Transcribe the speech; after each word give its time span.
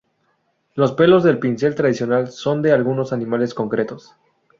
Los 0.73 0.93
pelos 0.93 1.23
del 1.23 1.37
pincel 1.37 1.75
tradicional 1.75 2.31
son 2.31 2.63
de 2.63 2.71
algunos 2.71 3.13
animales 3.13 3.53
concretos. 3.53 4.15